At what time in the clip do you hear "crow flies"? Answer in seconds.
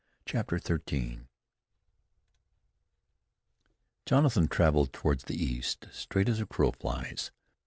6.47-7.29